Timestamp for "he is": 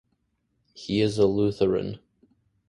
0.73-1.19